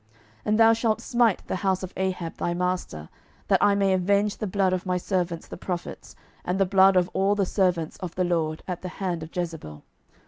12:009:007 0.01 0.09
And 0.45 0.59
thou 0.59 0.73
shalt 0.73 0.99
smite 1.01 1.45
the 1.47 1.55
house 1.57 1.83
of 1.83 1.93
Ahab 1.95 2.35
thy 2.37 2.55
master, 2.55 3.07
that 3.49 3.61
I 3.61 3.75
may 3.75 3.93
avenge 3.93 4.37
the 4.37 4.47
blood 4.47 4.73
of 4.73 4.83
my 4.83 4.97
servants 4.97 5.47
the 5.47 5.57
prophets, 5.57 6.15
and 6.43 6.57
the 6.59 6.65
blood 6.65 6.95
of 6.95 7.07
all 7.13 7.35
the 7.35 7.45
servants 7.45 7.97
of 7.97 8.15
the 8.15 8.23
LORD, 8.23 8.63
at 8.67 8.81
the 8.81 8.89
hand 8.97 9.21
of 9.21 9.29
Jezebel. 9.35 9.83